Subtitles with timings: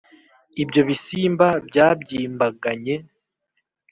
[0.63, 2.95] Ibyo bisimba byabyimbaganye